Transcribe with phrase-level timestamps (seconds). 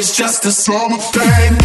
[0.00, 1.58] It's just a summer thing.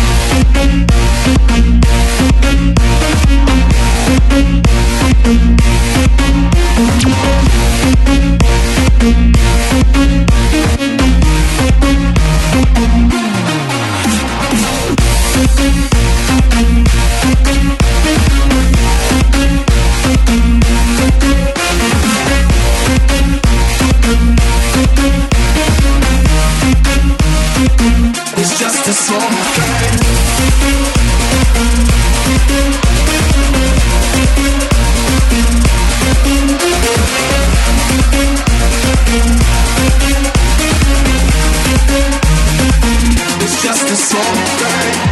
[24.05, 24.34] Thank
[28.97, 29.10] It's
[43.62, 45.04] just a song, right?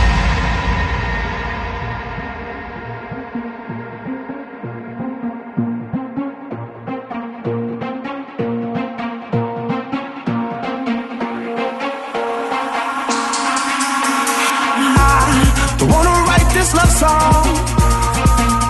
[16.93, 17.45] song.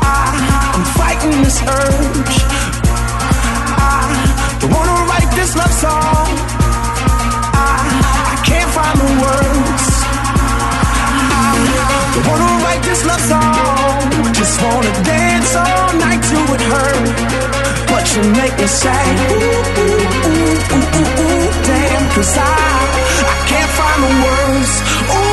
[0.01, 0.31] I
[0.75, 2.36] am fighting this urge.
[3.75, 4.07] I
[4.59, 6.29] don't wanna write this love song.
[7.67, 7.75] I,
[8.31, 9.86] I can't find the words.
[11.36, 11.51] I
[12.13, 14.07] don't wanna write this love song.
[14.39, 17.12] Just wanna dance all night till it hurts.
[17.91, 19.03] But you make me say,
[19.36, 19.51] ooh,
[19.83, 22.03] ooh, ooh, ooh, ooh, ooh, damn.
[22.15, 22.55] Cause I,
[23.31, 24.71] I can't find the words.
[25.12, 25.33] Ooh,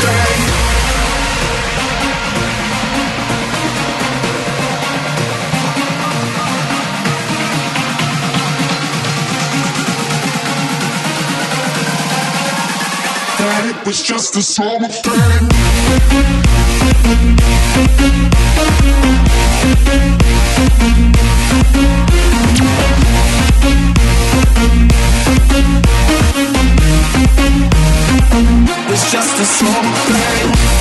[13.91, 15.49] was just a song of pain.
[28.93, 30.71] It's just a small thing.